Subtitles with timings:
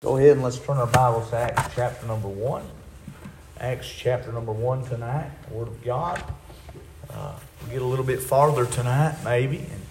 [0.00, 2.64] Go ahead and let's turn our Bibles to Acts chapter number one.
[3.58, 6.22] Acts chapter number one tonight, Word of God.
[7.10, 9.58] Uh, we'll get a little bit farther tonight, maybe.
[9.58, 9.82] And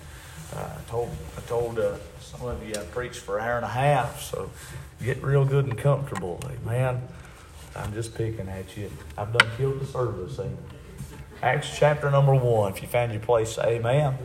[0.56, 3.66] uh, I told I told uh, some of you I preached for an hour and
[3.66, 4.50] a half, so
[5.04, 6.40] get real good and comfortable.
[6.46, 7.02] Amen.
[7.76, 8.90] I'm just picking at you.
[9.18, 10.40] I've done killed the service.
[10.40, 10.58] Amen.
[11.42, 12.72] Acts chapter number one.
[12.72, 14.18] If you found your place, say amen.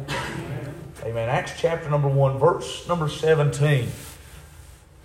[1.02, 1.28] Amen.
[1.28, 3.90] Acts chapter number one, verse number 17.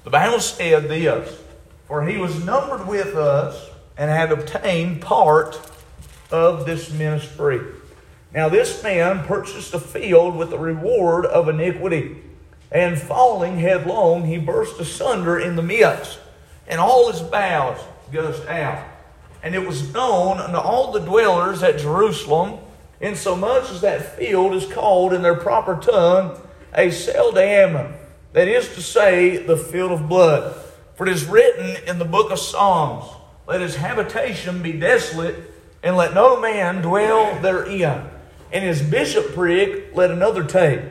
[0.07, 1.37] The Bible said this
[1.85, 5.59] For he was numbered with us and had obtained part
[6.31, 7.59] of this ministry.
[8.33, 12.23] Now, this man purchased a field with the reward of iniquity,
[12.71, 16.19] and falling headlong, he burst asunder in the midst,
[16.69, 18.87] and all his bowels gushed out.
[19.43, 22.59] And it was known unto all the dwellers at Jerusalem,
[23.01, 26.39] insomuch as that field is called in their proper tongue
[26.73, 30.55] a Aceldama that is to say, the field of blood.
[30.95, 33.05] For it is written in the book of Psalms,
[33.47, 35.35] Let his habitation be desolate,
[35.83, 38.09] and let no man dwell therein.
[38.51, 40.81] And his bishopric let another take.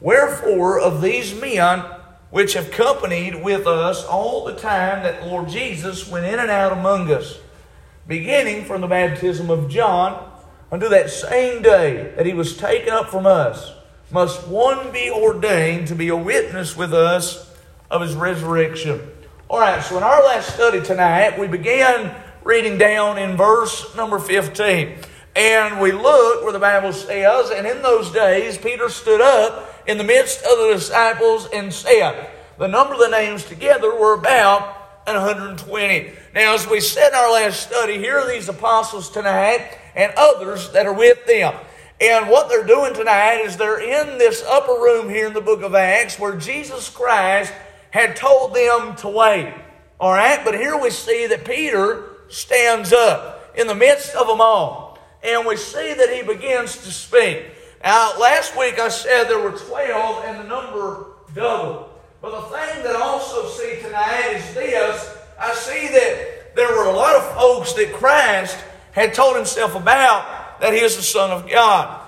[0.00, 1.84] Wherefore, of these men
[2.30, 6.50] which have companied with us all the time that the Lord Jesus went in and
[6.50, 7.38] out among us,
[8.08, 10.32] beginning from the baptism of John
[10.72, 13.73] unto that same day that he was taken up from us,
[14.14, 17.52] must one be ordained to be a witness with us
[17.90, 19.00] of his resurrection.
[19.50, 24.20] All right, so in our last study tonight, we began reading down in verse number
[24.20, 24.98] 15.
[25.34, 29.98] And we look where the Bible says, and in those days, Peter stood up in
[29.98, 34.62] the midst of the disciples and said, the number of the names together were about
[35.08, 36.12] 120.
[36.36, 40.70] Now, as we said in our last study, here are these apostles tonight and others
[40.70, 41.52] that are with them.
[42.00, 45.62] And what they're doing tonight is they're in this upper room here in the book
[45.62, 47.52] of Acts where Jesus Christ
[47.90, 49.54] had told them to wait.
[50.00, 54.40] All right, but here we see that Peter stands up in the midst of them
[54.40, 54.98] all.
[55.22, 57.46] And we see that he begins to speak.
[57.82, 61.90] Now, last week I said there were 12 and the number doubled.
[62.20, 66.86] But the thing that I also see tonight is this I see that there were
[66.86, 68.56] a lot of folks that Christ
[68.92, 72.00] had told himself about that he is the Son of God.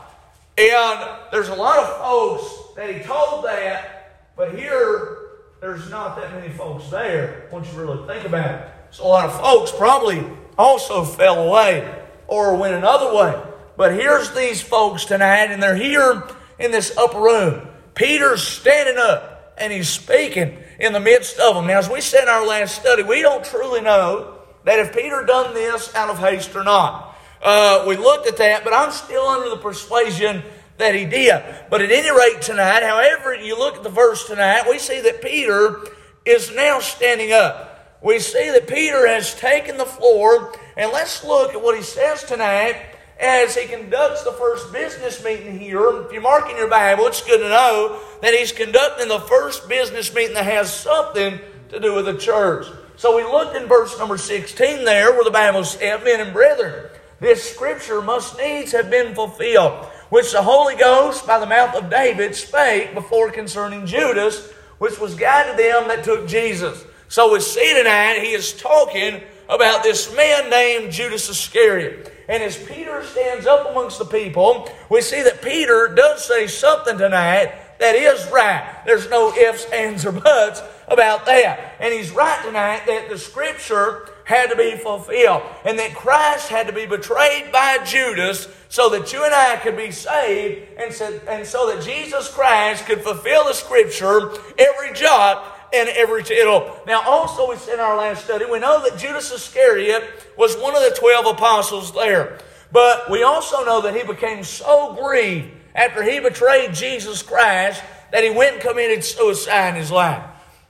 [0.59, 5.19] And there's a lot of folks that he told that, but here
[5.61, 8.69] there's not that many folks there once you really think about it.
[8.91, 10.25] So a lot of folks probably
[10.59, 13.43] also fell away or went another way.
[13.77, 16.23] But here's these folks tonight, and they're here
[16.59, 17.69] in this upper room.
[17.95, 21.67] Peter's standing up and he's speaking in the midst of them.
[21.67, 25.25] Now, as we said in our last study, we don't truly know that if Peter
[25.25, 27.16] done this out of haste or not.
[27.42, 30.42] Uh, we looked at that, but I'm still under the persuasion
[30.78, 31.42] that he did.
[31.70, 35.22] But at any rate, tonight, however you look at the verse tonight, we see that
[35.22, 35.80] Peter
[36.24, 37.98] is now standing up.
[38.02, 42.24] We see that Peter has taken the floor, and let's look at what he says
[42.24, 42.76] tonight
[43.19, 46.03] as he conducts the first business meeting here.
[46.03, 49.68] If you mark in your Bible, it's good to know that he's conducting the first
[49.68, 51.38] business meeting that has something
[51.70, 52.66] to do with the church.
[52.97, 56.91] So we looked in verse number 16 there where the Bible says, Men and brethren,
[57.21, 61.91] this scripture must needs have been fulfilled, which the Holy Ghost by the mouth of
[61.91, 66.84] David spake before concerning Judas, which was guided them that took Jesus.
[67.09, 72.12] So we see tonight he is talking about this man named Judas Iscariot.
[72.28, 76.98] And as Peter stands up amongst the people, we see that Peter does say something
[76.98, 78.83] tonight that is right.
[78.84, 81.77] There's no ifs, ands, or buts about that.
[81.78, 85.41] And he's right tonight that the scripture had to be fulfilled.
[85.64, 89.76] And that Christ had to be betrayed by Judas so that you and I could
[89.76, 95.69] be saved and so, and so that Jesus Christ could fulfill the scripture every jot
[95.72, 96.76] and every tittle.
[96.88, 100.03] Now, also, we said in our last study, we know that Judas Iscariot
[100.36, 102.41] was one of the 12 apostles there.
[102.72, 108.25] But we also know that he became so grieved after he betrayed Jesus Christ that
[108.25, 110.25] he went and committed suicide in his life.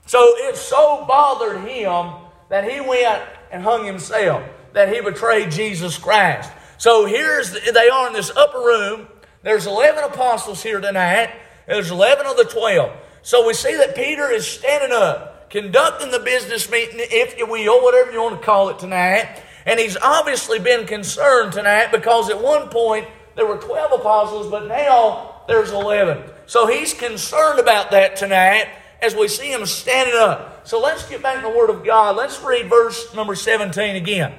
[0.04, 2.12] So it so bothered him
[2.50, 3.22] that he went
[3.56, 6.52] and hung himself, that he betrayed Jesus Christ.
[6.76, 9.08] So here's they are in this upper room.
[9.42, 11.30] There's 11 apostles here tonight.
[11.66, 12.94] There's 11 of the 12.
[13.22, 17.82] So we see that Peter is standing up, conducting the business meeting, if you will,
[17.82, 19.42] whatever you want to call it tonight.
[19.64, 24.68] And he's obviously been concerned tonight because at one point there were 12 apostles, but
[24.68, 26.22] now there's 11.
[26.44, 28.68] So he's concerned about that tonight
[29.00, 30.66] as we see him standing up.
[30.66, 32.16] So let's get back to the Word of God.
[32.16, 34.32] Let's read verse number 17 again.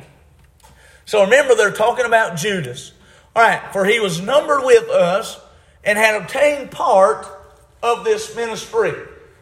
[1.06, 2.92] So remember, they're talking about Judas.
[3.36, 5.40] All right, for he was numbered with us
[5.84, 7.26] and had obtained part
[7.82, 8.94] of this ministry.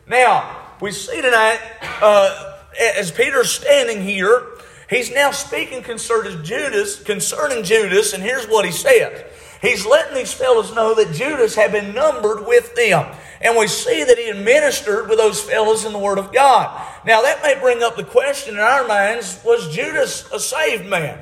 [0.07, 1.59] Now, we see tonight
[2.01, 4.43] uh, as Peter's standing here,
[4.89, 9.23] he's now speaking concerning Judas, concerning Judas, and here's what he says.
[9.61, 13.15] He's letting these fellows know that Judas had been numbered with them.
[13.41, 16.85] And we see that he administered with those fellows in the Word of God.
[17.05, 21.19] Now, that may bring up the question in our minds was Judas a saved man?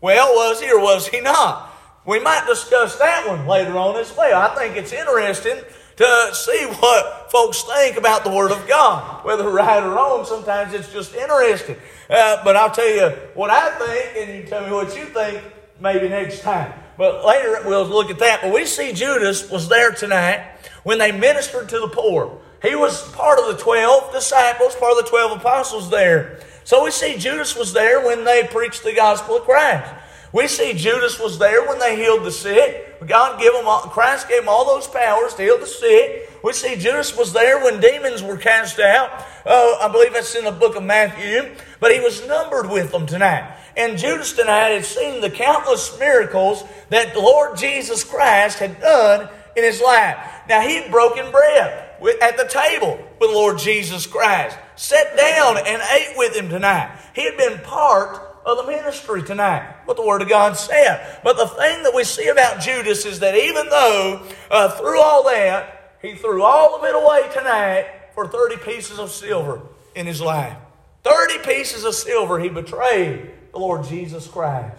[0.00, 1.72] Well, was he or was he not?
[2.06, 4.40] We might discuss that one later on as well.
[4.40, 5.58] I think it's interesting
[5.96, 9.24] to see what folks think about the Word of God.
[9.24, 11.76] Whether right or wrong, sometimes it's just interesting.
[12.10, 15.42] Uh, but I'll tell you what I think, and you tell me what you think
[15.80, 16.72] maybe next time.
[16.96, 18.40] But later we'll look at that.
[18.42, 20.44] But we see Judas was there tonight
[20.82, 22.40] when they ministered to the poor.
[22.62, 26.40] He was part of the 12 disciples, part of the 12 apostles there.
[26.64, 29.92] So we see Judas was there when they preached the gospel of Christ.
[30.32, 33.06] We see Judas was there when they healed the sick.
[33.06, 36.28] God gave them all, Christ gave them all those powers to heal the sick.
[36.42, 39.10] We see Judas was there when demons were cast out.
[39.46, 41.54] Uh, I believe that's in the book of Matthew.
[41.78, 43.48] But he was numbered with them tonight.
[43.76, 49.28] And Judas tonight had seen the countless miracles that the Lord Jesus Christ had done
[49.56, 50.16] in his life.
[50.48, 51.84] Now, he had broken bread
[52.20, 56.96] at the table with the Lord Jesus Christ, sat down and ate with him tonight.
[57.14, 61.20] He had been part of the ministry tonight, what the Word of God said.
[61.24, 65.24] But the thing that we see about Judas is that even though uh, through all
[65.24, 69.62] that, he threw all of it away tonight for 30 pieces of silver
[69.94, 70.56] in his life.
[71.04, 74.76] 30 pieces of silver he betrayed the Lord Jesus Christ.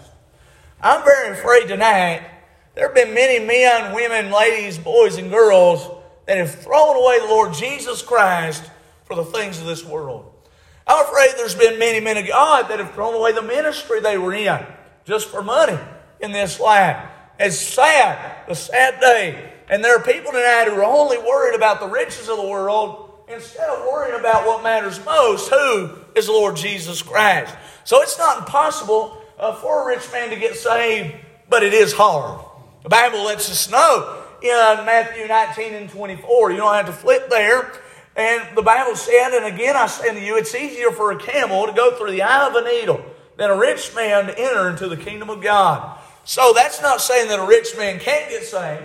[0.81, 2.21] I'm very afraid tonight
[2.75, 5.89] there have been many men, women, ladies, boys, and girls
[6.27, 8.69] that have thrown away the Lord Jesus Christ
[9.05, 10.29] for the things of this world.
[10.85, 14.17] I'm afraid there's been many men of God that have thrown away the ministry they
[14.17, 14.65] were in
[15.05, 15.79] just for money
[16.19, 16.97] in this life.
[17.39, 19.53] It's sad, a sad day.
[19.69, 23.04] And there are people tonight who are only worried about the riches of the world
[23.27, 27.53] instead of worrying about what matters most, who is Lord Jesus Christ.
[27.83, 31.15] So it's not impossible uh, for a rich man to get saved,
[31.49, 32.43] but it is hard.
[32.83, 36.51] The Bible lets us know in Matthew 19 and 24.
[36.51, 37.71] You don't have to flip there.
[38.15, 41.65] And the Bible said, and again I say to you, it's easier for a camel
[41.65, 43.03] to go through the eye of a needle
[43.37, 45.99] than a rich man to enter into the kingdom of God.
[46.23, 48.83] So that's not saying that a rich man can't get saved,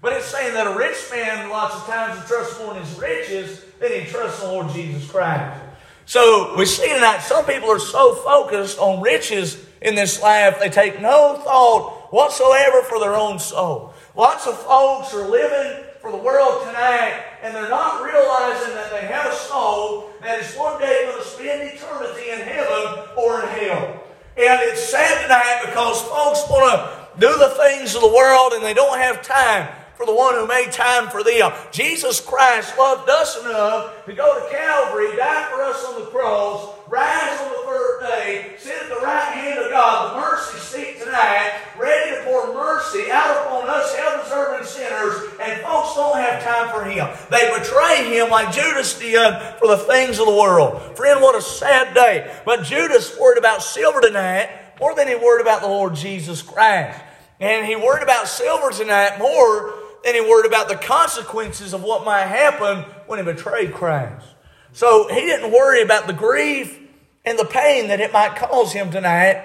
[0.00, 3.64] but it's saying that a rich man lots of times trusts more in his riches
[3.78, 5.60] than he trusts in the Lord Jesus Christ.
[6.06, 10.68] So we see tonight some people are so focused on riches in this life, they
[10.68, 13.94] take no thought whatsoever for their own soul.
[14.14, 19.06] Lots of folks are living for the world tonight, and they're not realizing that they
[19.06, 23.48] have a soul that is one day going to spend eternity in heaven or in
[23.48, 24.02] hell.
[24.36, 28.64] And it's sad tonight because folks want to do the things of the world and
[28.64, 29.68] they don't have time
[30.00, 31.52] for the one who made time for them.
[31.72, 36.74] Jesus Christ loved us enough to go to Calvary, die for us on the cross,
[36.88, 41.00] rise on the third day, sit at the right hand of God, the mercy seat
[41.00, 46.70] tonight, ready to pour mercy out upon us hell-deserving sinners, and folks don't have time
[46.70, 47.06] for Him.
[47.30, 50.96] They betray Him like Judas did for the things of the world.
[50.96, 52.34] Friend, what a sad day.
[52.46, 54.48] But Judas worried about silver tonight
[54.80, 56.98] more than he worried about the Lord Jesus Christ.
[57.38, 59.74] And he worried about silver tonight more
[60.04, 64.26] than he worried about the consequences of what might happen when he betrayed Christ.
[64.72, 66.78] So he didn't worry about the grief
[67.24, 69.44] and the pain that it might cause him tonight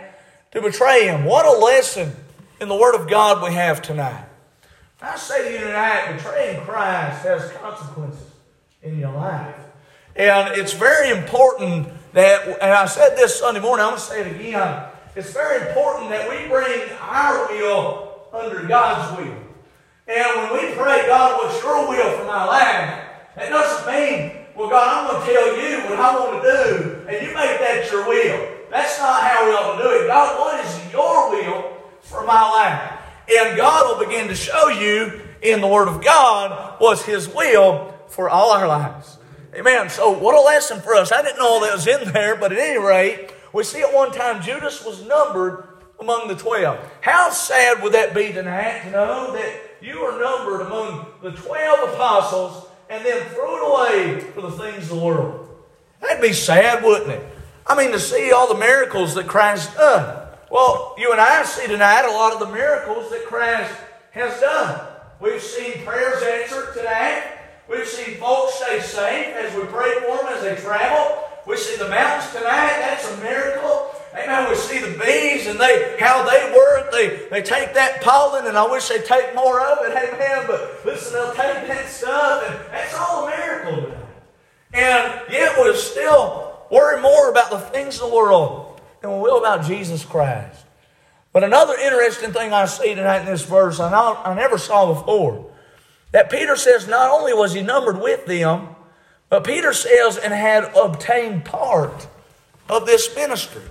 [0.51, 1.25] to betray him.
[1.25, 2.13] What a lesson
[2.61, 4.25] in the Word of God we have tonight.
[5.01, 8.31] I say to you tonight, betraying Christ has consequences
[8.81, 9.55] in your life.
[10.15, 14.21] And it's very important that, and I said this Sunday morning, I'm going to say
[14.21, 14.85] it again.
[15.15, 19.44] It's very important that we bring our will under God's will.
[20.07, 23.03] And when we pray, God, what's your will for my life?
[23.35, 27.05] That doesn't mean, well, God, I'm going to tell you what I want to do,
[27.09, 28.47] and you make that your will.
[28.69, 30.07] That's not how we ought to do it.
[30.07, 33.01] God, what is your will for my life?
[33.27, 37.93] And God will begin to show you in the Word of God what's His will
[38.07, 39.17] for all our lives.
[39.55, 39.89] Amen.
[39.89, 41.11] So, what a lesson for us.
[41.11, 43.93] I didn't know all that was in there, but at any rate, we see at
[43.93, 45.67] one time Judas was numbered
[45.99, 46.79] among the twelve.
[47.01, 51.93] How sad would that be tonight to know that you are numbered among the 12
[51.93, 55.49] apostles and then throw it away for the things of the world.
[56.01, 57.25] That'd be sad, wouldn't it?
[57.67, 60.27] I mean, to see all the miracles that Christ done.
[60.51, 63.73] Well, you and I see tonight a lot of the miracles that Christ
[64.11, 64.87] has done.
[65.19, 67.23] We've seen prayers answered tonight.
[67.67, 71.23] We've seen folks stay safe as we pray for them as they travel.
[71.47, 72.77] We see the mountains tonight.
[72.79, 73.94] That's a miracle.
[74.17, 74.49] Amen.
[74.49, 76.91] We see the bees and they how they work.
[76.91, 79.91] They they take that pollen, and I wish they'd take more of it.
[79.91, 80.45] Amen.
[80.47, 83.91] But listen, they'll take that stuff, and that's all a miracle.
[84.73, 89.39] And yet we're still worry more about the things of the world than we will
[89.39, 90.65] about Jesus Christ.
[91.33, 95.51] But another interesting thing I see tonight in this verse, I, I never saw before,
[96.11, 98.69] that Peter says not only was he numbered with them,
[99.29, 102.07] but Peter says and had obtained part
[102.69, 103.63] of this ministry.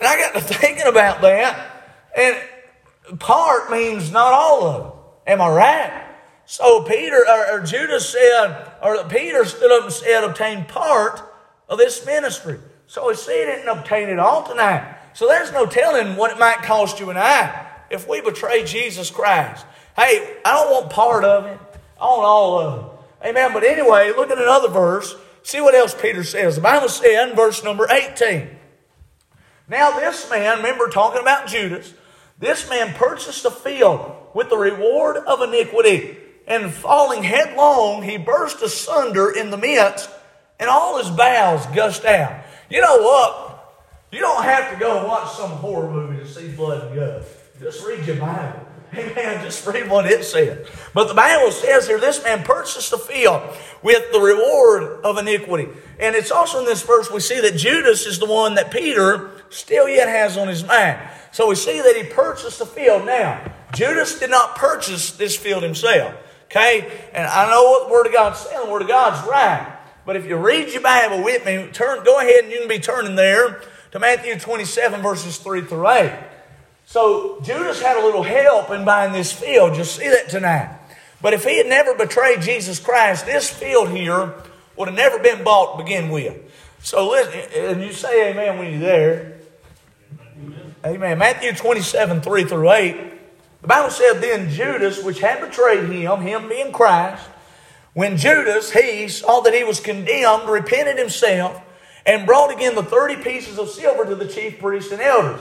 [0.00, 1.84] And I got to thinking about that,
[2.16, 5.32] and part means not all of it.
[5.32, 6.06] Am I right?
[6.44, 11.20] So Peter or, or Judas said, or Peter stood up and said, obtain part
[11.68, 12.58] of this ministry.
[12.86, 14.96] So he said, didn't obtain it all tonight.
[15.12, 19.10] So there's no telling what it might cost you and I if we betray Jesus
[19.10, 19.66] Christ.
[19.96, 21.58] Hey, I don't want part of it.
[22.00, 23.28] I want all of it.
[23.28, 23.52] Amen.
[23.52, 25.16] But anyway, look at another verse.
[25.42, 26.56] See what else Peter says.
[26.56, 28.50] The Bible says in verse number 18.
[29.68, 31.92] Now this man, remember talking about Judas,
[32.38, 38.62] this man purchased a field with the reward of iniquity and falling headlong, he burst
[38.62, 40.08] asunder in the midst,
[40.60, 42.44] and all his bowels gushed out.
[42.70, 43.74] You know what?
[44.12, 47.28] You don't have to go watch some horror movie to see blood and guts.
[47.60, 48.65] Just read your Bible.
[48.94, 49.44] Amen.
[49.44, 50.66] Just read what it said.
[50.94, 53.42] But the Bible says here, this man purchased the field
[53.82, 55.68] with the reward of iniquity.
[55.98, 59.30] And it's also in this verse we see that Judas is the one that Peter
[59.50, 60.98] still yet has on his mind.
[61.32, 63.06] So we see that he purchased the field.
[63.06, 66.14] Now, Judas did not purchase this field himself.
[66.44, 67.08] Okay?
[67.12, 68.64] And I know what the Word of God's saying.
[68.64, 69.72] The Word of God's right.
[70.06, 72.78] But if you read your Bible with me, turn, go ahead and you can be
[72.78, 76.12] turning there to Matthew 27, verses 3 through 8.
[76.86, 79.76] So Judas had a little help in buying this field.
[79.76, 80.78] You'll see that tonight.
[81.20, 84.34] But if he had never betrayed Jesus Christ, this field here
[84.76, 86.36] would have never been bought to begin with.
[86.80, 89.38] So listen, and you say amen when you're there.
[90.40, 90.74] Amen.
[90.84, 91.18] amen.
[91.18, 92.96] Matthew 27, 3 through 8.
[93.62, 97.26] The Bible said, Then Judas, which had betrayed him, him being Christ,
[97.94, 101.60] when Judas, he saw that he was condemned, repented himself,
[102.04, 105.40] and brought again the 30 pieces of silver to the chief priests and elders.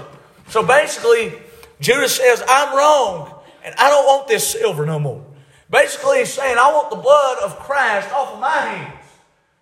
[0.49, 1.33] So basically,
[1.79, 3.33] Judas says, I'm wrong,
[3.63, 5.25] and I don't want this silver no more.
[5.69, 9.05] Basically, he's saying, I want the blood of Christ off of my hands.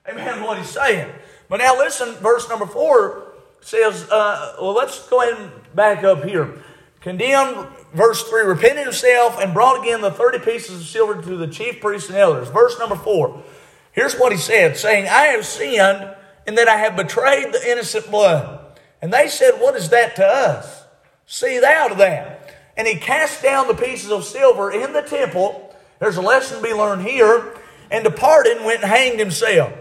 [0.07, 1.09] Amen, what he's saying.
[1.47, 6.23] But now listen, verse number 4 says, uh, well, let's go ahead and back up
[6.25, 6.61] here.
[6.99, 11.47] Condemned verse 3 repented himself and brought again the 30 pieces of silver to the
[11.47, 12.49] chief priests and elders.
[12.49, 13.43] Verse number 4.
[13.91, 16.15] Here's what he said, saying, I have sinned
[16.47, 18.62] in that I have betrayed the innocent blood.
[19.03, 20.85] And they said, What is that to us?
[21.25, 22.55] See thou to that.
[22.77, 25.75] And he cast down the pieces of silver in the temple.
[25.99, 27.53] There's a lesson to be learned here.
[27.91, 29.73] And departed and went and hanged himself.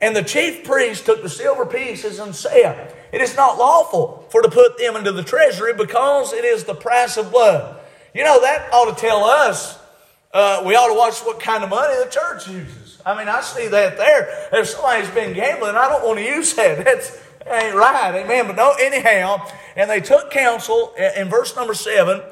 [0.00, 4.40] And the chief priest took the silver pieces and said, It is not lawful for
[4.40, 7.78] to put them into the treasury because it is the price of blood.
[8.14, 9.78] You know, that ought to tell us
[10.32, 12.98] uh, we ought to watch what kind of money the church uses.
[13.04, 14.48] I mean, I see that there.
[14.54, 16.82] If somebody's been gambling, I don't want to use that.
[16.84, 18.14] That's that ain't right.
[18.14, 18.46] Amen.
[18.46, 22.22] But no, anyhow, and they took counsel in verse number seven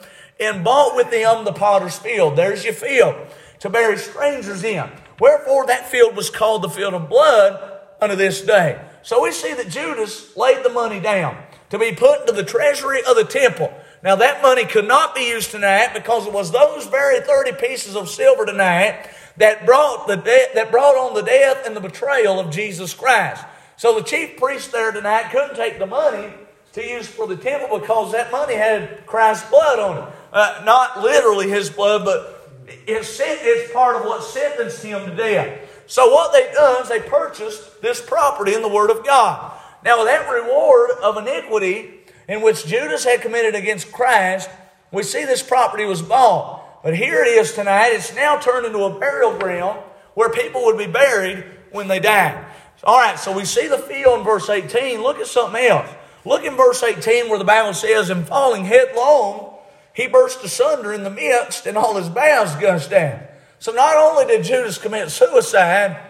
[0.40, 2.36] and bought with them the potter's field.
[2.36, 3.16] There's your field
[3.60, 4.88] to bury strangers in.
[5.20, 8.80] Wherefore that field was called the field of blood unto this day.
[9.02, 11.36] So we see that Judas laid the money down
[11.70, 13.72] to be put into the treasury of the temple.
[14.02, 17.96] Now that money could not be used tonight because it was those very 30 pieces
[17.96, 22.38] of silver tonight that brought the de- that brought on the death and the betrayal
[22.38, 23.44] of Jesus Christ.
[23.78, 26.32] So the chief priest there tonight couldn't take the money
[26.72, 30.14] to use for the temple because that money had Christ's blood on it.
[30.32, 32.50] Uh, not literally his blood, but
[32.88, 35.84] it's, it's part of what sentenced him to death.
[35.86, 39.56] So what they've done is they purchased this property in the Word of God.
[39.84, 44.50] Now, that reward of iniquity in which Judas had committed against Christ,
[44.90, 46.82] we see this property was bought.
[46.82, 47.90] But here it is tonight.
[47.92, 49.78] It's now turned into a burial ground
[50.14, 52.44] where people would be buried when they died.
[52.84, 55.02] All right, so we see the field in verse 18.
[55.02, 55.90] Look at something else.
[56.24, 59.56] Look in verse 18 where the Bible says, And falling headlong,
[59.92, 63.20] he burst asunder in the midst, and all his bowels gushed out.
[63.58, 66.00] So not only did Judas commit suicide,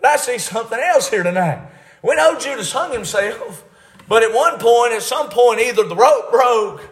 [0.00, 1.68] but I see something else here tonight.
[2.02, 3.64] We know Judas hung himself,
[4.08, 6.88] but at one point, at some point, either the rope broke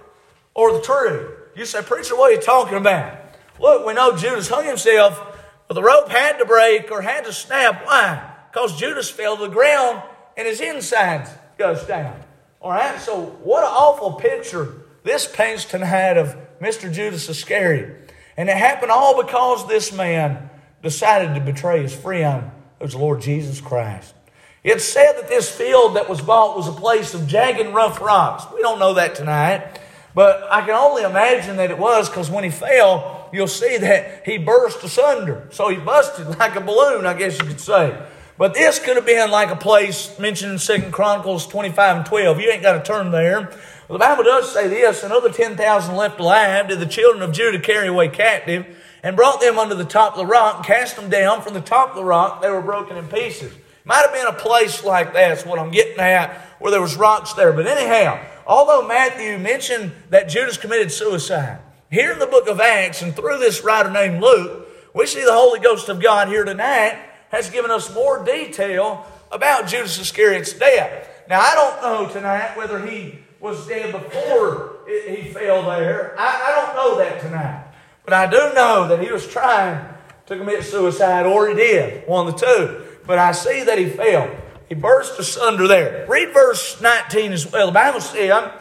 [0.55, 1.27] or the tree.
[1.57, 3.19] You say, Preacher, what are you talking about?
[3.61, 5.21] Look, we know Judas hung himself,
[5.69, 7.87] but the rope had to break or had to snap.
[7.87, 8.32] Why?
[8.53, 10.03] Because Judas fell to the ground
[10.37, 12.21] and his insides goes down.
[12.61, 16.93] All right, so what an awful picture this paints tonight of Mr.
[16.93, 18.13] Judas Iscariot.
[18.37, 20.51] And it happened all because this man
[20.83, 24.15] decided to betray his friend, who's the Lord Jesus Christ.
[24.63, 28.45] It's said that this field that was bought was a place of jagged rough rocks.
[28.55, 29.81] We don't know that tonight,
[30.15, 34.25] but I can only imagine that it was because when he fell, you'll see that
[34.25, 35.49] he burst asunder.
[35.51, 37.99] So he busted like a balloon, I guess you could say.
[38.39, 42.41] But this could have been like a place mentioned in Second Chronicles 25 and 12.
[42.41, 43.51] You ain't got to turn there.
[43.89, 47.61] Well, the Bible does say this, another 10,000 left alive did the children of Judah
[47.61, 48.67] carry away captive
[49.03, 51.61] and brought them under the top of the rock and cast them down from the
[51.61, 52.41] top of the rock.
[52.41, 53.53] They were broken in pieces.
[53.85, 56.97] Might have been a place like that, is what I'm getting at, where there was
[56.97, 57.53] rocks there.
[57.53, 61.59] But anyhow, although Matthew mentioned that Judas committed suicide,
[61.91, 65.33] here in the book of Acts and through this writer named Luke, we see the
[65.33, 66.97] Holy Ghost of God here tonight
[67.33, 71.09] has given us more detail about Judas Iscariot's death.
[71.29, 76.15] Now, I don't know tonight whether he was dead before he fell there.
[76.19, 77.65] I, I don't know that tonight.
[78.05, 79.85] But I do know that he was trying
[80.27, 82.83] to commit suicide, or he did, one of the two.
[83.07, 84.31] But I see that he fell.
[84.69, 86.07] He burst asunder there.
[86.09, 87.67] Read verse 19 as well.
[87.67, 88.53] The Bible said,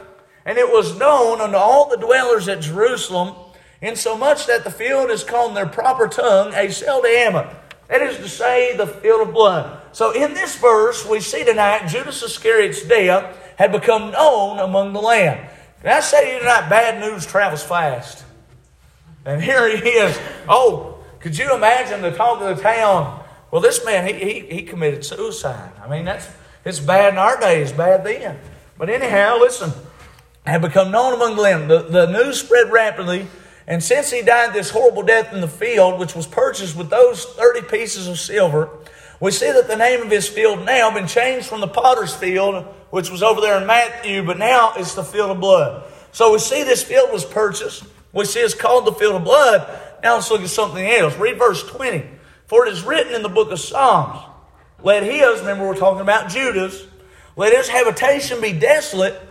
[0.45, 3.35] And it was known unto all the dwellers at Jerusalem,
[3.81, 7.55] insomuch that the field is called in their proper tongue Aceldama.
[7.91, 9.81] That is to say, the field of blood.
[9.91, 15.01] So in this verse, we see tonight Judas Iscariot's death had become known among the
[15.01, 15.45] land.
[15.81, 18.23] Can I say to you tonight, bad news travels fast.
[19.25, 20.17] And here he is.
[20.47, 23.25] Oh, could you imagine the talk of the town?
[23.51, 25.73] Well, this man, he, he, he committed suicide.
[25.83, 26.29] I mean, that's
[26.63, 28.39] it's bad in our day, it's bad then.
[28.77, 29.73] But anyhow, listen,
[30.45, 31.69] had become known among the land.
[31.69, 33.27] The, the news spread rapidly,
[33.67, 37.25] and since he died this horrible death in the field, which was purchased with those
[37.25, 38.69] 30 pieces of silver,
[39.19, 42.65] we see that the name of his field now been changed from the potter's field,
[42.89, 45.83] which was over there in Matthew, but now it's the field of blood.
[46.11, 47.83] So we see this field was purchased.
[48.13, 49.67] We see it's called the field of blood.
[50.03, 51.15] Now let's look at something else.
[51.17, 52.03] Read verse 20.
[52.47, 54.19] For it is written in the book of Psalms,
[54.83, 56.85] let his, remember we're talking about Judas,
[57.37, 59.21] let his habitation be desolate,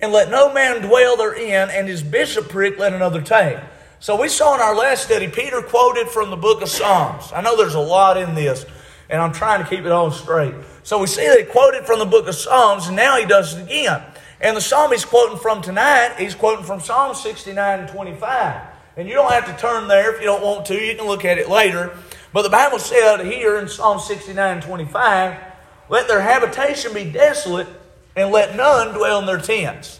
[0.00, 3.56] and let no man dwell therein, and his bishopric let another take.
[4.06, 7.32] So we saw in our last study, Peter quoted from the book of Psalms.
[7.32, 8.64] I know there's a lot in this,
[9.10, 10.54] and I'm trying to keep it all straight.
[10.84, 13.56] So we see that he quoted from the book of Psalms, and now he does
[13.56, 14.00] it again.
[14.40, 18.60] And the psalm he's quoting from tonight, he's quoting from Psalm 69 and 25.
[18.96, 20.74] And you don't have to turn there if you don't want to.
[20.80, 21.98] You can look at it later.
[22.32, 25.36] But the Bible said here in Psalm 69 and 25,
[25.88, 27.66] let their habitation be desolate
[28.14, 29.98] and let none dwell in their tents.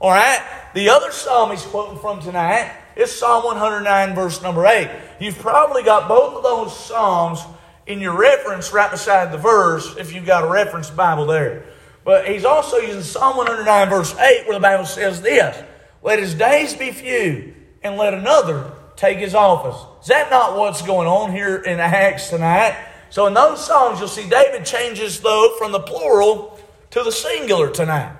[0.00, 0.40] All right?
[0.72, 4.88] The other psalm he's quoting from tonight is Psalm 109, verse number 8.
[5.20, 7.40] You've probably got both of those psalms
[7.86, 11.64] in your reference right beside the verse if you've got a reference Bible there.
[12.04, 15.62] But he's also using Psalm 109, verse 8, where the Bible says this
[16.02, 19.80] Let his days be few, and let another take his office.
[20.02, 22.76] Is that not what's going on here in Acts tonight?
[23.10, 26.58] So in those Psalms, you'll see David changes, though, from the plural
[26.90, 28.16] to the singular tonight.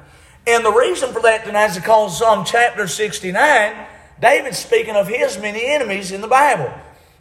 [0.46, 3.87] And the reason for that tonight is because Psalm chapter 69,
[4.20, 6.72] David's speaking of his many enemies in the Bible.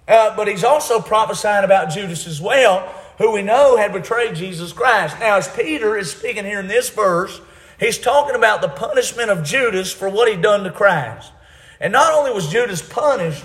[0.08, 4.74] Uh, but he's also prophesying about Judas as well who we know had betrayed Jesus
[4.74, 5.20] Christ.
[5.20, 7.42] Now, as Peter is speaking here in this verse,
[7.80, 11.32] he's talking about the punishment of Judas for what he'd done to Christ.
[11.80, 13.44] And not only was Judas punished,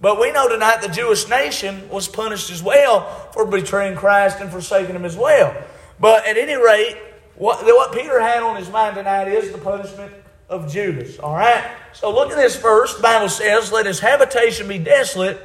[0.00, 4.50] but we know tonight the Jewish nation was punished as well for betraying Christ and
[4.50, 5.56] forsaking him as well.
[5.98, 6.96] But at any rate,
[7.34, 10.12] what, what Peter had on his mind tonight is the punishment
[10.48, 11.18] of Judas.
[11.18, 11.64] All right?
[11.92, 12.96] So look at this verse.
[12.96, 15.40] The Bible says, Let his habitation be desolate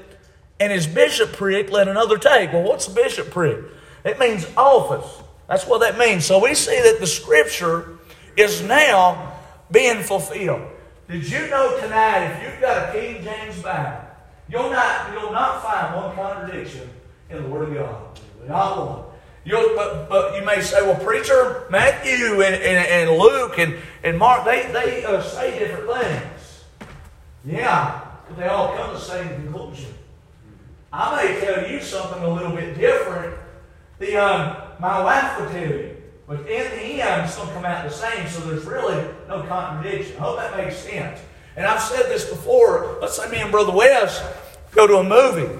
[0.60, 2.54] and his bishopric let another take.
[2.54, 3.66] Well, what's bishopric?
[4.06, 5.24] It means office.
[5.48, 6.26] That's what that means.
[6.26, 7.98] So we see that the scripture
[8.38, 9.40] is now
[9.72, 10.62] being fulfilled.
[11.10, 14.08] Did you know tonight, if you've got a King James Bible,
[14.50, 16.90] you'll not, you'll not find one contradiction
[17.30, 18.20] in the Word of God.
[18.48, 19.13] Not one.
[19.46, 24.18] You'll, but, but you may say, well, preacher, Matthew and, and, and Luke and, and
[24.18, 26.64] Mark, they, they uh, say different things.
[27.46, 29.94] Yeah, but they all come to the same conclusion.
[30.94, 33.36] I may tell you something a little bit different
[34.00, 35.98] than um, my wife would tell you.
[36.28, 39.44] But in the end, it's going to come out the same, so there's really no
[39.44, 40.16] contradiction.
[40.18, 41.20] I hope that makes sense.
[41.58, 42.98] And I've said this before.
[43.02, 44.24] Let's say me and Brother Wes
[44.72, 45.54] go to a movie,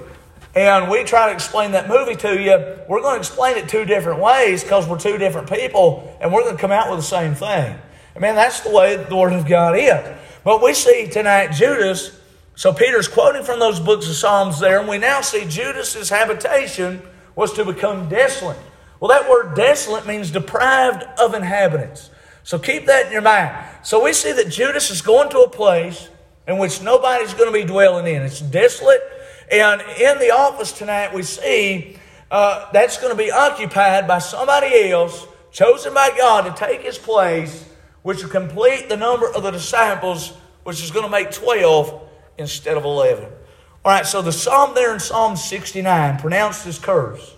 [0.54, 2.78] and we try to explain that movie to you.
[2.88, 6.42] We're going to explain it two different ways because we're two different people, and we're
[6.42, 7.78] going to come out with the same thing.
[8.16, 10.16] I mean, that's the way the Word of God is.
[10.44, 12.20] But we see tonight Judas
[12.56, 17.02] so Peter's quoting from those books of Psalms there, and we now see Judas's habitation
[17.34, 18.58] was to become desolate.
[19.00, 22.10] Well, that word desolate means deprived of inhabitants.
[22.44, 23.52] So keep that in your mind.
[23.82, 26.08] So we see that Judas is going to a place
[26.46, 28.22] in which nobody's going to be dwelling in.
[28.22, 29.00] It's desolate.
[29.50, 31.96] And in the office tonight, we see
[32.30, 36.98] uh, that's going to be occupied by somebody else chosen by God to take his
[36.98, 37.68] place,
[38.02, 40.32] which will complete the number of the disciples,
[40.64, 43.24] which is going to make 12 instead of 11.
[43.24, 47.34] All right, so the psalm there in Psalm 69 pronounced as curse.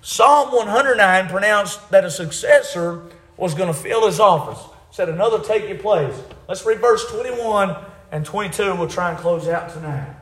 [0.00, 3.02] Psalm 109 pronounced that a successor
[3.36, 4.62] was going to fill his office.
[4.90, 6.14] Said another take your place.
[6.48, 7.76] Let's read verse 21
[8.12, 10.14] and 22, and we'll try and close out tonight.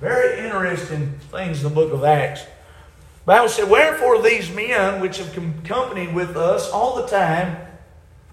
[0.00, 2.42] Very interesting things in the book of Acts.
[3.24, 7.56] Bible said, Wherefore these men which have accompanied with us all the time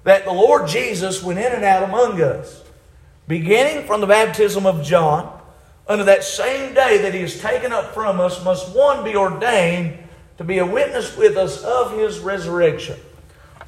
[0.04, 2.63] that the Lord Jesus went in and out among us,
[3.28, 5.39] beginning from the baptism of John,
[5.88, 9.97] unto that same day that he is taken up from us, must one be ordained
[10.38, 12.99] to be a witness with us of his resurrection.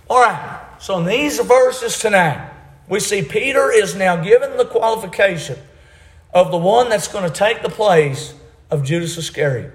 [0.09, 2.51] All right, so in these verses tonight,
[2.89, 5.57] we see Peter is now given the qualification
[6.35, 8.33] of the one that's going to take the place
[8.69, 9.71] of Judas Iscariot.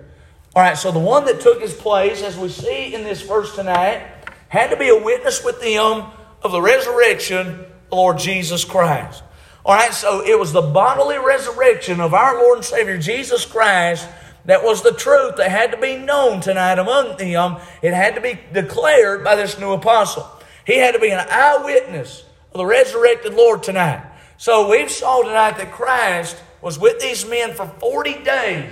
[0.55, 3.55] All right, so the one that took his place, as we see in this verse
[3.55, 4.07] tonight,
[4.49, 6.05] had to be a witness with them
[6.43, 9.23] of the resurrection, the Lord Jesus Christ.
[9.65, 14.07] All right, so it was the bodily resurrection of our Lord and Savior Jesus Christ
[14.45, 17.57] that was the truth that had to be known tonight among them.
[17.81, 20.29] It had to be declared by this new apostle.
[20.67, 24.05] He had to be an eyewitness of the resurrected Lord tonight.
[24.37, 28.71] So we've saw tonight that Christ was with these men for 40 days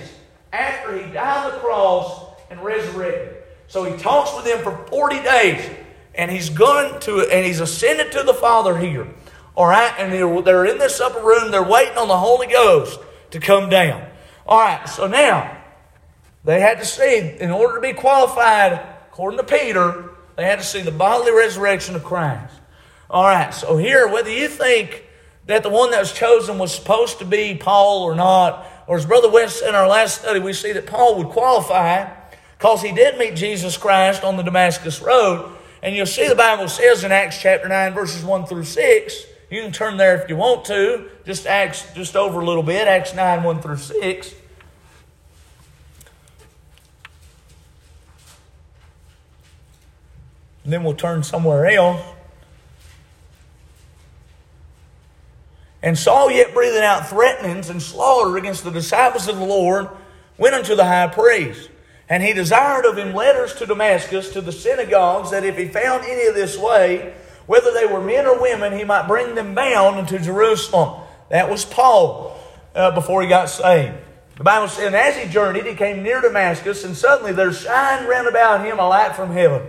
[0.52, 3.42] after he died on the cross and resurrected.
[3.66, 5.70] So he talks with them for 40 days,
[6.14, 9.06] and he's gone to and he's ascended to the Father here.
[9.54, 13.00] All right, and they're, they're in this upper room, they're waiting on the Holy Ghost
[13.32, 14.08] to come down.
[14.46, 15.56] All right, so now
[16.44, 18.72] they had to see, in order to be qualified,
[19.10, 22.54] according to Peter, they had to see the bodily resurrection of Christ.
[23.10, 25.07] All right, so here, whether you think
[25.48, 29.06] that the one that was chosen was supposed to be Paul or not, or as
[29.06, 32.06] Brother Wes in our last study, we see that Paul would qualify
[32.58, 35.50] because he did meet Jesus Christ on the Damascus Road.
[35.82, 39.24] And you'll see the Bible says in Acts chapter 9, verses 1 through 6.
[39.50, 42.86] You can turn there if you want to, just Acts just over a little bit,
[42.86, 44.34] Acts 9, 1 through 6.
[50.64, 52.02] And then we'll turn somewhere else.
[55.82, 59.88] And Saul, yet breathing out threatenings and slaughter against the disciples of the Lord,
[60.36, 61.70] went unto the high priest.
[62.08, 66.04] And he desired of him letters to Damascus, to the synagogues, that if he found
[66.04, 67.14] any of this way,
[67.46, 71.02] whether they were men or women, he might bring them bound into Jerusalem.
[71.30, 72.38] That was Paul
[72.74, 73.94] uh, before he got saved.
[74.36, 78.08] The Bible says, and as he journeyed, he came near Damascus, and suddenly there shined
[78.08, 79.62] round about him a light from heaven.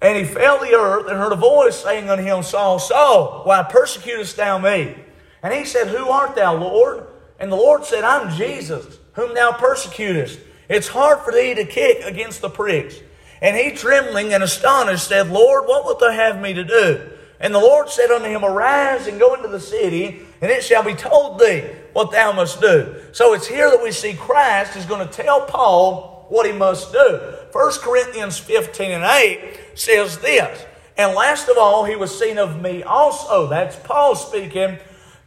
[0.00, 3.42] And he fell to the earth and heard a voice saying unto him, Saul, Saul,
[3.44, 4.94] why persecutest thou me?
[5.42, 7.06] And he said, Who art thou, Lord?
[7.40, 10.38] And the Lord said, I'm Jesus, whom thou persecutest.
[10.68, 12.96] It's hard for thee to kick against the pricks.
[13.40, 17.10] And he, trembling and astonished, said, Lord, what wilt thou have me to do?
[17.40, 20.82] And the Lord said unto him, Arise and go into the city, and it shall
[20.82, 22.96] be told thee what thou must do.
[23.12, 26.92] So it's here that we see Christ is going to tell Paul what he must
[26.92, 27.20] do.
[27.52, 32.60] 1 Corinthians 15 and 8 says this, And last of all, he was seen of
[32.60, 33.48] me also.
[33.48, 34.78] That's Paul speaking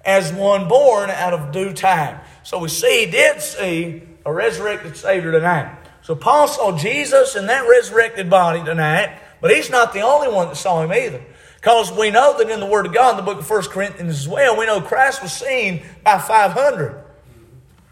[0.06, 2.20] as one born out of due time.
[2.44, 5.78] So we see he did see a resurrected Savior tonight.
[6.02, 10.48] So Paul saw Jesus in that resurrected body tonight, but he's not the only one
[10.48, 11.22] that saw him either.
[11.56, 14.10] Because we know that in the Word of God, in the book of 1 Corinthians
[14.22, 17.04] as well, we know Christ was seen by 500.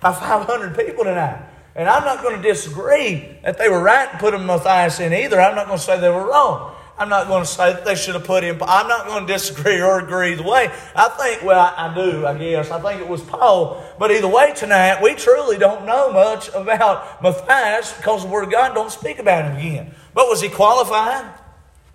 [0.01, 1.43] By 500 people tonight.
[1.79, 5.13] And I'm not going to disagree that they were right to put him Matthias in
[5.13, 5.39] either.
[5.39, 6.75] I'm not going to say they were wrong.
[6.97, 8.57] I'm not going to say that they should have put him.
[8.61, 10.69] I'm not going to disagree or agree either way.
[10.93, 12.69] I think, well, I, I do, I guess.
[12.69, 13.81] I think it was Paul.
[13.97, 18.51] But either way, tonight, we truly don't know much about Matthias because the Word of
[18.51, 19.95] God don't speak about him again.
[20.13, 21.33] But was he qualified?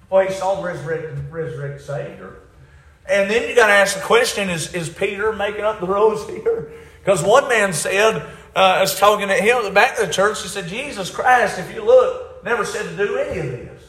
[0.08, 2.36] Well, he saw the resurrected, resurrected Savior.
[3.06, 6.26] And then you got to ask the question is, is Peter making up the rules
[6.26, 6.72] here?
[7.00, 10.12] Because one man said, uh, I was talking to him at the back of the
[10.12, 10.42] church.
[10.42, 13.82] He said, Jesus Christ, if you look, never said to do any of this.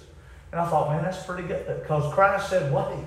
[0.51, 3.05] And I thought, man, that's pretty good because Christ said, wait.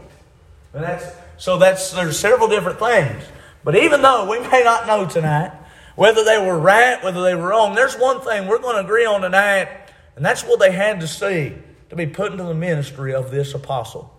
[0.74, 1.06] And that's,
[1.38, 3.24] so that's, there's several different things.
[3.64, 5.52] But even though we may not know tonight
[5.96, 9.04] whether they were right, whether they were wrong, there's one thing we're going to agree
[9.04, 9.68] on tonight,
[10.14, 11.54] and that's what they had to see
[11.90, 14.14] to be put into the ministry of this apostle.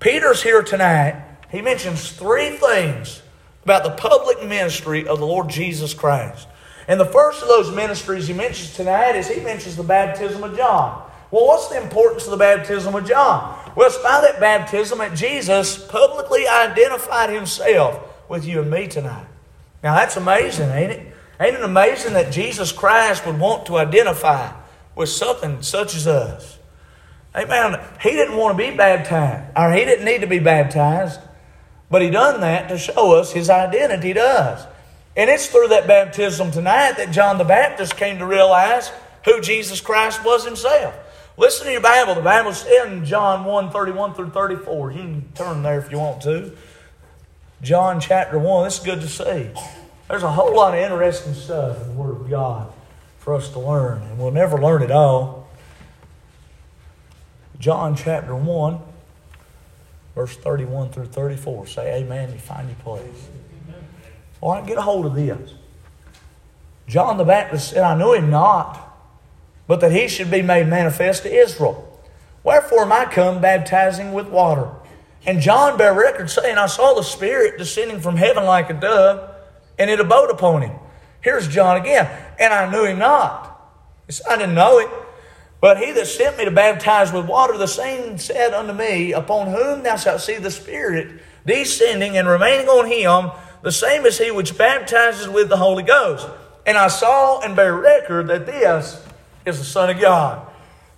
[0.00, 1.22] Peter's here tonight.
[1.50, 3.22] He mentions three things
[3.62, 6.48] about the public ministry of the Lord Jesus Christ.
[6.88, 10.56] And the first of those ministries he mentions tonight is he mentions the baptism of
[10.56, 11.10] John.
[11.30, 13.58] Well, what's the importance of the baptism of John?
[13.74, 19.26] Well, it's by that baptism that Jesus publicly identified himself with you and me tonight.
[19.82, 21.14] Now, that's amazing, ain't it?
[21.40, 24.52] Ain't it amazing that Jesus Christ would want to identify
[24.94, 26.58] with something such as us?
[27.34, 27.80] Amen.
[28.00, 31.18] He didn't want to be baptized, or he didn't need to be baptized,
[31.90, 34.66] but he done that to show us his identity to us.
[35.16, 38.90] And it's through that baptism tonight that John the Baptist came to realize
[39.24, 40.94] who Jesus Christ was himself.
[41.36, 42.14] Listen to your Bible.
[42.14, 44.92] The Bible's in John 1 31 through 34.
[44.92, 46.56] You can turn there if you want to.
[47.62, 48.64] John chapter 1.
[48.64, 49.50] This is good to see.
[50.08, 52.72] There's a whole lot of interesting stuff in the Word of God
[53.18, 55.48] for us to learn, and we'll never learn it all.
[57.58, 58.80] John chapter 1,
[60.14, 61.66] verse 31 through 34.
[61.68, 62.32] Say amen.
[62.32, 63.28] You find your place.
[64.42, 65.54] All right, get a hold of this.
[66.86, 68.92] John the Baptist said, I knew him not
[69.66, 71.88] but that he should be made manifest to Israel.
[72.44, 74.68] Wherefore am I come baptizing with water?
[75.24, 79.30] And John bare record, saying, I saw the Spirit descending from heaven like a dove,
[79.78, 80.76] and it abode upon him.
[81.22, 82.10] Here's John again.
[82.38, 83.48] And I knew him not.
[84.28, 84.90] I didn't know it.
[85.60, 89.46] But he that sent me to baptize with water, the same said unto me, Upon
[89.46, 93.30] whom thou shalt see the Spirit descending and remaining on him,
[93.62, 96.28] the same as he which baptizes with the Holy Ghost.
[96.66, 99.04] And I saw and bear record that this
[99.44, 100.46] is the Son of God.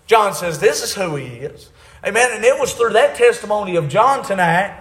[0.07, 1.71] John says this is who he is.
[2.05, 2.31] Amen.
[2.33, 4.79] And it was through that testimony of John tonight,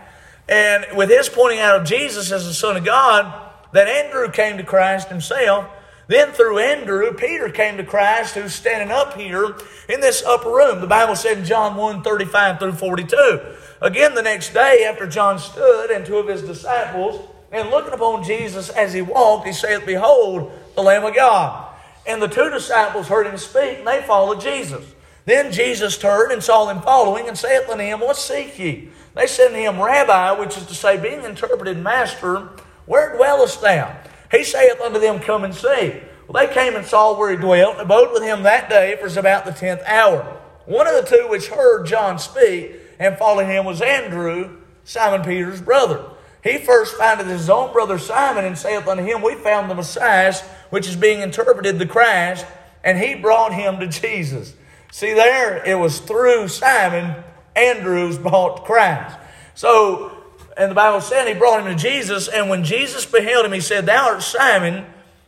[0.49, 4.57] and with his pointing out of Jesus as the Son of God, that Andrew came
[4.57, 5.65] to Christ himself.
[6.07, 9.55] Then through Andrew, Peter came to Christ, who's standing up here
[9.87, 10.81] in this upper room.
[10.81, 13.41] The Bible said in John 1 35 through 42.
[13.81, 18.23] Again, the next day, after John stood and two of his disciples, and looking upon
[18.23, 21.69] Jesus as he walked, he saith, Behold, the Lamb of God.
[22.05, 24.83] And the two disciples heard him speak, and they followed Jesus.
[25.25, 28.89] Then Jesus turned and saw them following, and saith unto him, What seek ye?
[29.15, 32.49] They said unto him, Rabbi, which is to say, being interpreted, Master,
[32.87, 33.95] where dwellest thou?
[34.31, 36.01] He saith unto them, Come and see.
[36.27, 39.01] Well, they came and saw where he dwelt, and abode with him that day, for
[39.01, 40.39] it was about the tenth hour.
[40.65, 45.61] One of the two which heard John speak and followed him was Andrew, Simon Peter's
[45.61, 46.03] brother.
[46.43, 50.33] He first findeth his own brother Simon, and saith unto him, We found the Messiah
[50.69, 52.45] which is being interpreted the Christ,
[52.83, 54.53] and he brought him to Jesus.
[54.91, 57.23] See, there it was through Simon,
[57.55, 59.17] Andrews brought Christ.
[59.55, 60.11] So,
[60.57, 63.61] and the Bible said he brought him to Jesus, and when Jesus beheld him, he
[63.61, 64.85] said, Thou art Simon.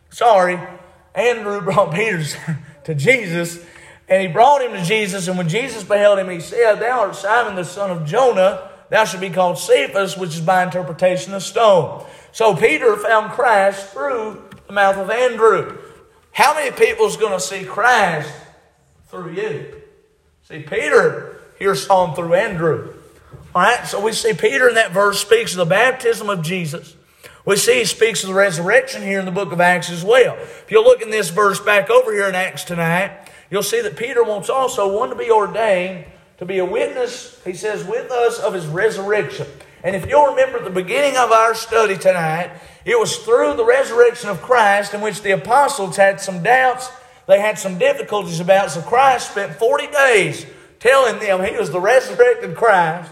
[0.09, 0.59] Sorry,
[1.13, 2.23] Andrew brought Peter
[2.83, 3.63] to Jesus,
[4.09, 7.15] and he brought him to Jesus, and when Jesus beheld him, he said, Thou art
[7.15, 8.71] Simon, the son of Jonah.
[8.89, 12.05] Thou shalt be called Cephas, which is by interpretation a stone.
[12.31, 15.77] So Peter found Christ through the mouth of Andrew.
[16.31, 18.31] How many people is going to see Christ
[19.07, 19.81] through you?
[20.43, 22.93] See, Peter here saw him through Andrew.
[23.55, 26.95] All right, so we see Peter in that verse speaks of the baptism of Jesus.
[27.45, 30.35] We see he speaks of the resurrection here in the book of Acts as well.
[30.35, 33.95] If you look in this verse back over here in Acts tonight, you'll see that
[33.95, 36.05] Peter wants also one to be ordained
[36.37, 39.47] to be a witness, he says, with us of his resurrection.
[39.83, 42.51] And if you'll remember the beginning of our study tonight,
[42.85, 46.91] it was through the resurrection of Christ in which the apostles had some doubts,
[47.27, 48.71] they had some difficulties about.
[48.71, 50.45] So Christ spent 40 days
[50.79, 53.11] telling them he was the resurrected Christ.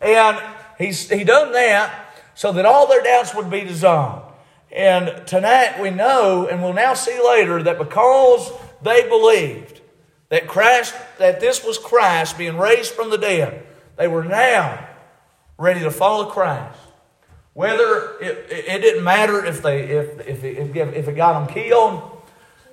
[0.00, 0.38] And
[0.78, 4.32] he's, he done that so that all their doubts would be dissolved.
[4.70, 9.81] And tonight we know, and we'll now see later, that because they believed
[10.32, 13.66] that Christ, that this was Christ being raised from the dead,
[13.98, 14.88] they were now
[15.58, 16.78] ready to follow Christ.
[17.52, 22.22] Whether it, it, didn't matter if they if if it, if it got them killed,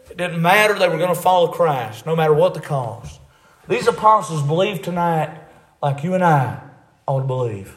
[0.10, 0.80] it didn't matter.
[0.80, 3.20] They were going to follow Christ, no matter what the cost.
[3.68, 5.38] These apostles believed tonight,
[5.84, 6.62] like you and I
[7.06, 7.76] ought to believe.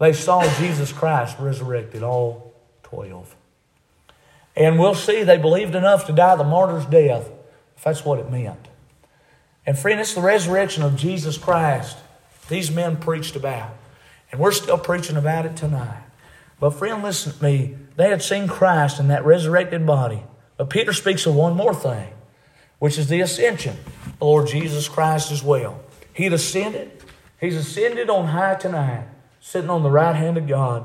[0.00, 2.52] They saw Jesus Christ resurrected, all
[2.82, 3.36] twelve.
[4.56, 7.30] And we'll see they believed enough to die the martyr's death,
[7.78, 8.68] if that's what it meant.
[9.64, 11.96] And friend, it's the resurrection of Jesus Christ
[12.48, 13.70] these men preached about.
[14.30, 16.02] And we're still preaching about it tonight.
[16.60, 17.76] But, friend, listen to me.
[17.96, 20.22] They had seen Christ in that resurrected body.
[20.56, 22.08] But Peter speaks of one more thing,
[22.78, 23.76] which is the ascension.
[24.18, 25.80] The Lord Jesus Christ as well.
[26.12, 26.90] He ascended.
[27.40, 29.06] He's ascended on high tonight,
[29.40, 30.84] sitting on the right hand of God.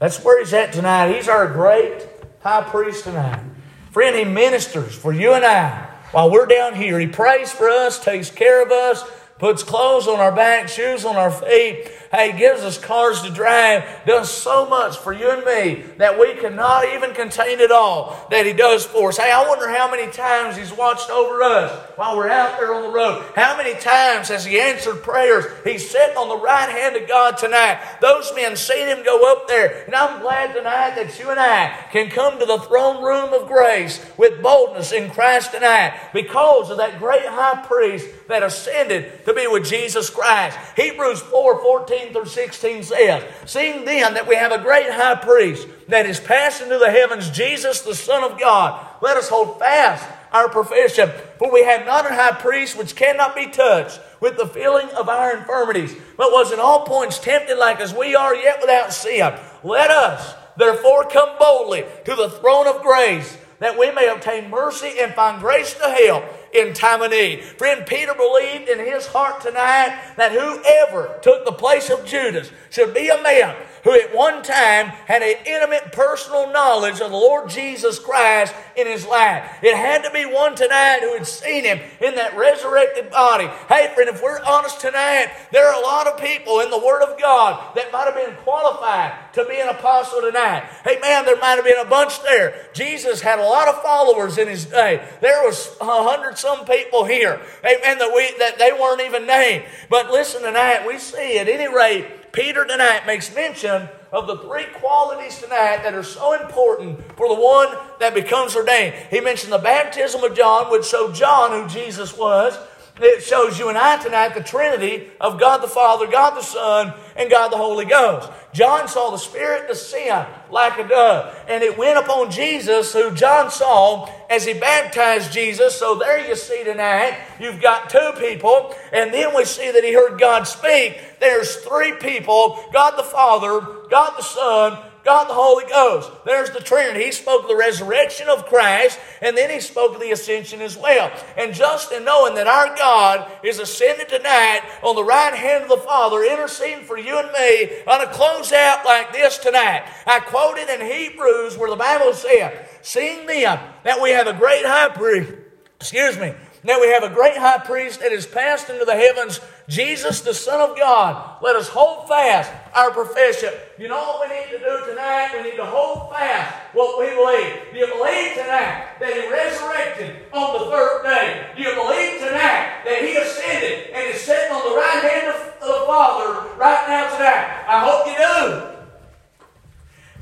[0.00, 1.14] That's where he's at tonight.
[1.14, 2.04] He's our great
[2.40, 3.44] high priest tonight.
[3.92, 6.98] Friend, he ministers for you and I while we're down here.
[6.98, 9.02] He prays for us, takes care of us,
[9.42, 13.84] puts clothes on our back, shoes on our feet, Hey, gives us cars to drive,
[14.04, 18.44] does so much for you and me that we cannot even contain it all that
[18.44, 19.16] He does for us.
[19.16, 22.82] Hey, I wonder how many times He's watched over us while we're out there on
[22.82, 23.24] the road.
[23.34, 25.46] How many times has He answered prayers?
[25.64, 27.80] He's sitting on the right hand of God tonight.
[28.02, 29.84] Those men seen Him go up there.
[29.86, 33.48] And I'm glad tonight that you and I can come to the throne room of
[33.48, 39.32] grace with boldness in Christ tonight because of that great high priest that ascended to
[39.32, 40.58] be with Jesus Christ.
[40.76, 45.68] Hebrews 4 14 through 16 says, Seeing then that we have a great high priest
[45.88, 50.08] that is passed into the heavens, Jesus, the Son of God, let us hold fast
[50.32, 51.10] our profession.
[51.38, 55.08] For we have not a high priest which cannot be touched with the feeling of
[55.08, 59.34] our infirmities, but was in all points tempted like as we are, yet without sin.
[59.62, 64.94] Let us therefore come boldly to the throne of grace that we may obtain mercy
[64.98, 67.42] and find grace to help in time of need.
[67.42, 72.94] Friend, Peter believed in his heart tonight that whoever took the place of Judas should
[72.94, 77.48] be a man who at one time had an intimate personal knowledge of the Lord
[77.48, 79.58] Jesus Christ in his life.
[79.62, 83.48] It had to be one tonight who had seen him in that resurrected body.
[83.68, 87.02] Hey, friend, if we're honest tonight, there are a lot of people in the Word
[87.02, 90.64] of God that might have been qualified to be an apostle tonight.
[90.84, 92.66] Hey, man, there might have been a bunch there.
[92.72, 95.06] Jesus had a lot of followers in his day.
[95.20, 97.40] There was a hundred some people here.
[97.64, 99.64] Amen, that, we, that they weren't even named.
[99.88, 104.64] But listen tonight, we see at any rate Peter tonight makes mention of the three
[104.74, 107.68] qualities tonight that are so important for the one
[108.00, 108.94] that becomes ordained.
[109.10, 112.58] He mentioned the baptism of John, which showed John who Jesus was.
[113.00, 116.92] It shows you and I tonight the Trinity of God the Father, God the Son,
[117.16, 118.30] and God the Holy Ghost.
[118.52, 123.50] John saw the Spirit descend like a dove, and it went upon Jesus, who John
[123.50, 125.74] saw as he baptized Jesus.
[125.78, 129.94] So there you see tonight, you've got two people, and then we see that he
[129.94, 131.00] heard God speak.
[131.18, 136.10] There's three people God the Father, God the Son, God the Holy Ghost.
[136.24, 137.06] There's the Trinity.
[137.06, 141.10] He spoke the resurrection of Christ, and then he spoke the ascension as well.
[141.36, 145.70] And just in knowing that our God is ascended tonight on the right hand of
[145.70, 149.84] the Father, interceding for you and me on a close out like this tonight.
[150.06, 154.64] I quoted in Hebrews where the Bible said, Seeing then that we have a great
[154.64, 155.32] high priest,
[155.80, 159.40] excuse me, now we have a great high priest that is passed into the heavens,
[159.68, 161.42] Jesus, the Son of God.
[161.42, 163.50] Let us hold fast our profession.
[163.78, 165.30] You know what we need to do tonight?
[165.34, 167.72] We need to hold fast what we believe.
[167.72, 171.50] Do you believe tonight that He resurrected on the third day?
[171.56, 175.58] Do you believe tonight that He ascended and is sitting on the right hand of
[175.58, 177.64] the Father right now tonight?
[177.66, 178.72] I hope you do.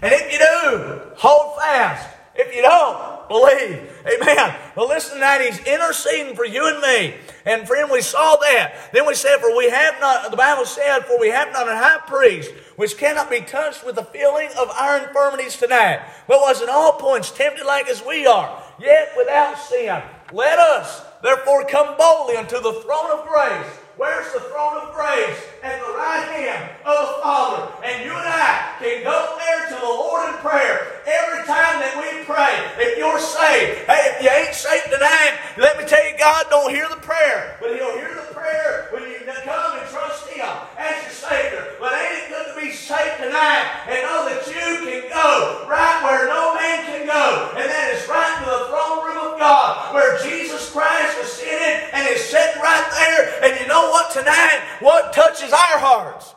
[0.01, 2.09] And if you do, hold fast.
[2.35, 3.79] If you don't, believe.
[4.05, 4.57] Amen.
[4.77, 5.41] Well, listen to that.
[5.41, 7.15] He's interceding for you and me.
[7.47, 8.91] And friend, we saw that.
[8.93, 11.77] Then we said, For we have not, the Bible said, For we have not a
[11.77, 16.61] high priest which cannot be touched with the feeling of our infirmities tonight, but was
[16.61, 20.03] in all points tempted like as we are, yet without sin.
[20.33, 25.37] Let us therefore come boldly unto the throne of grace Where's the throne of grace?
[25.63, 27.69] At the right hand of the Father.
[27.85, 32.01] And you and I can go there to the Lord in prayer every time that
[32.01, 32.65] we pray.
[32.81, 36.73] If you're saved, hey, if you ain't saved tonight, let me tell you, God don't
[36.73, 40.49] hear the prayer, but He'll hear the prayer when you come and trust Him
[40.81, 41.77] as your Savior.
[41.77, 46.01] But ain't it good to be saved tonight and know that you can go right
[46.09, 49.93] where no man can go, and that is right to the throne room of God,
[49.93, 53.45] where Jesus Christ is sitting and is sitting right there.
[53.45, 54.61] And you know what tonight?
[54.81, 56.35] What touches our hearts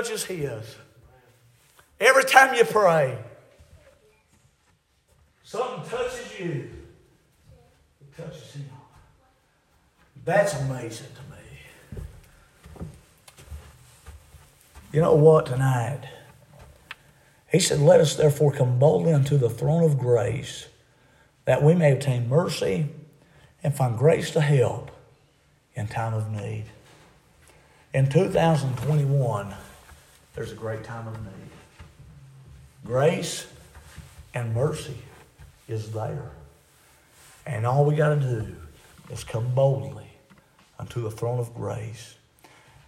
[0.00, 0.76] touches His.
[1.98, 3.18] Every time you pray,
[5.42, 6.70] something touches you,
[8.00, 8.70] it touches Him.
[10.24, 12.86] That's amazing to me.
[14.92, 16.00] You know what tonight?
[17.52, 20.66] He said, Let us therefore come boldly unto the throne of grace,
[21.44, 22.88] that we may obtain mercy
[23.62, 24.90] and find grace to help
[25.74, 26.64] in time of need.
[27.92, 29.54] In 2021,
[30.34, 31.50] there's a great time of need.
[32.84, 33.46] Grace
[34.34, 34.98] and mercy
[35.68, 36.30] is there.
[37.46, 38.56] And all we got to do
[39.10, 40.10] is come boldly
[40.78, 42.14] unto the throne of grace.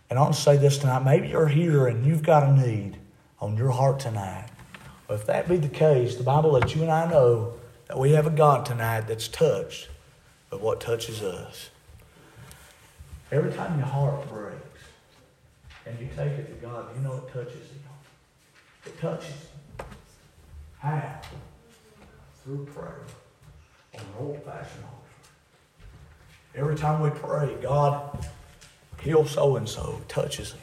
[0.08, 1.04] And I want to say this tonight.
[1.04, 2.98] Maybe you're here and you've got a need
[3.40, 4.48] on your heart tonight.
[5.08, 7.54] Well, if that be the case, the Bible lets you and I know
[7.88, 9.88] that we have a God tonight that's touched
[10.50, 11.70] by what touches us.
[13.30, 14.71] Every time your heart breaks,
[15.86, 17.82] and you take it to God, you know it touches Him.
[18.86, 19.86] It touches Him.
[20.78, 21.20] How?
[22.44, 23.02] Through prayer
[23.94, 24.98] on an old fashioned altar.
[26.54, 28.26] Every time we pray, God,
[29.00, 30.60] heal so and so, touches Him.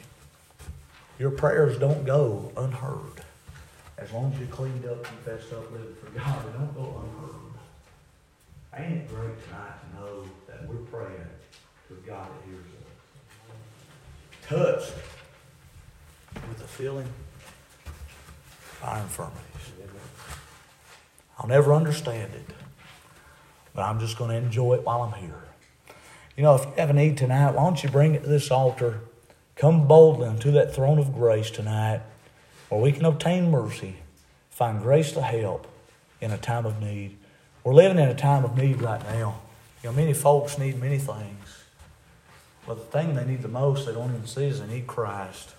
[1.18, 3.24] Your prayers don't go unheard.
[3.98, 7.36] As long as you cleaned up, confessed up, lived for God, they don't go unheard.
[8.76, 11.26] Ain't it great tonight to know that we're praying
[11.88, 12.80] to God that hears us?
[14.50, 14.92] touched
[16.34, 17.08] with a feeling
[18.82, 19.44] of our infirmities.
[21.38, 22.54] I'll never understand it,
[23.74, 25.42] but I'm just going to enjoy it while I'm here.
[26.36, 28.50] You know, if you have a need tonight, why don't you bring it to this
[28.50, 29.00] altar?
[29.56, 32.02] Come boldly unto that throne of grace tonight
[32.68, 33.96] where we can obtain mercy,
[34.50, 35.66] find grace to help
[36.20, 37.16] in a time of need.
[37.64, 39.40] We're living in a time of need right now.
[39.82, 41.64] You know, many folks need many things.
[42.66, 45.54] But the thing they need the most, they don't even see, is they need Christ.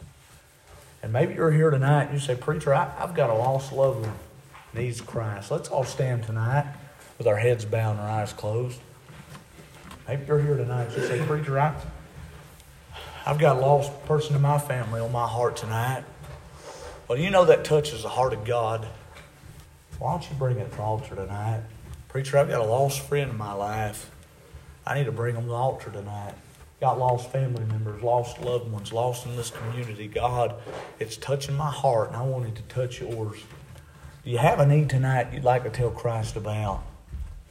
[1.04, 4.06] And maybe you're here tonight and you say, Preacher, I, have got a lost loved
[4.06, 4.14] one
[4.74, 5.52] needs Christ.
[5.52, 6.66] Let's all stand tonight
[7.18, 8.80] with our heads bowed and our eyes closed.
[10.08, 11.76] Maybe you're here tonight and you say, Preacher, I,
[13.26, 16.04] I've got a lost person in my family on my heart tonight.
[17.08, 18.88] Well, you know that touches the heart of God.
[20.00, 21.62] Why don't you bring it to the altar tonight?
[22.08, 24.10] Preacher, I've got a lost friend in my life.
[24.86, 26.34] I need to bring them to the altar tonight
[26.82, 30.08] got lost family members, lost loved ones, lost in this community.
[30.08, 30.56] God,
[31.00, 33.38] it's touching my heart, and I wanted to touch yours.
[34.26, 36.82] Do you have a need tonight you'd like to tell Christ about?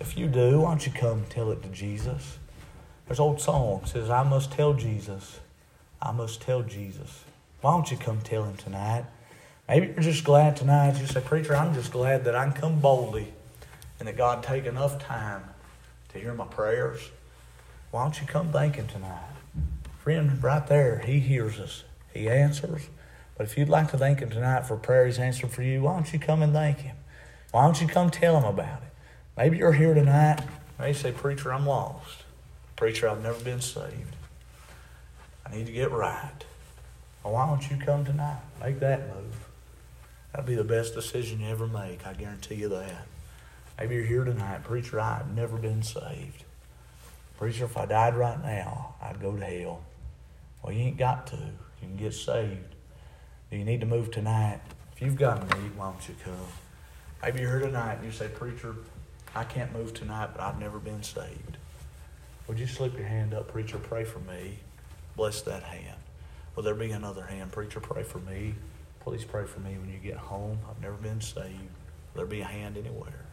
[0.00, 2.38] If you do, why don't you come tell it to Jesus?
[3.06, 5.38] There's old song says, I must tell Jesus.
[6.02, 7.24] I must tell Jesus.
[7.60, 9.04] Why don't you come tell him tonight?
[9.68, 10.98] Maybe you're just glad tonight.
[10.98, 13.32] You say, Preacher, I'm just glad that I can come boldly
[14.00, 15.44] and that God take enough time
[16.08, 17.10] to hear my prayers
[17.90, 19.18] why don't you come thank Him tonight?
[19.98, 21.84] Friend, right there, He hears us.
[22.14, 22.88] He answers.
[23.36, 25.94] But if you'd like to thank Him tonight for prayer He's answered for you, why
[25.94, 26.96] don't you come and thank Him?
[27.50, 28.88] Why don't you come tell Him about it?
[29.36, 30.40] Maybe you're here tonight.
[30.78, 32.24] Maybe you say, Preacher, I'm lost.
[32.76, 34.16] Preacher, I've never been saved.
[35.44, 36.44] I need to get right.
[37.24, 38.40] Well, why don't you come tonight?
[38.62, 39.48] Make that move.
[40.32, 42.06] That'll be the best decision you ever make.
[42.06, 43.06] I guarantee you that.
[43.78, 44.62] Maybe you're here tonight.
[44.62, 46.44] Preacher, I've never been saved.
[47.40, 49.82] Preacher, if I died right now, I'd go to hell.
[50.62, 51.36] Well, you ain't got to.
[51.36, 52.74] You can get saved.
[53.50, 54.60] Do you need to move tonight?
[54.92, 56.34] If you've got a need, why don't you come?
[57.22, 58.74] Maybe you're here tonight and you say, Preacher,
[59.34, 61.56] I can't move tonight, but I've never been saved.
[62.46, 63.78] Would you slip your hand up, Preacher?
[63.78, 64.58] Pray for me.
[65.16, 65.96] Bless that hand.
[66.54, 67.52] Will there be another hand?
[67.52, 68.54] Preacher, pray for me.
[69.00, 70.58] Please pray for me when you get home.
[70.68, 71.56] I've never been saved.
[72.12, 73.24] Will there be a hand anywhere?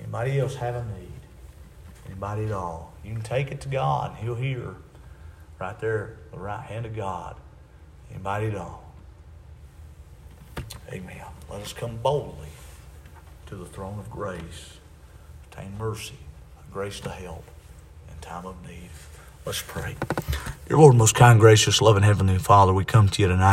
[0.00, 1.25] Anybody else have a need?
[2.06, 2.92] Anybody at all?
[3.04, 4.16] You can take it to God.
[4.16, 4.76] He'll hear.
[5.58, 7.36] Right there, the right hand of God.
[8.10, 8.84] Anybody at all?
[10.92, 11.24] Amen.
[11.50, 12.48] Let us come boldly
[13.46, 14.78] to the throne of grace,
[15.44, 16.18] obtain mercy,
[16.72, 17.44] grace to help
[18.08, 18.90] in time of need.
[19.46, 19.94] Let's pray.
[20.68, 23.44] Dear Lord, most kind, gracious, loving Heavenly Father, we come to you tonight.